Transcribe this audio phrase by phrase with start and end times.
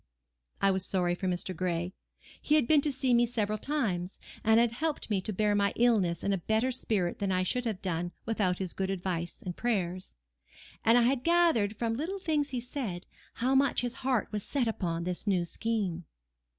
[0.61, 1.55] I was sorry for Mr.
[1.55, 1.93] Gray.
[2.41, 5.73] He had been to see me several times, and had helped me to bear my
[5.75, 9.55] illness in a better spirit than I should have done without his good advice and
[9.55, 10.15] prayers.
[10.83, 14.67] And I had gathered from little things he said, how much his heart was set
[14.67, 16.05] upon this new scheme.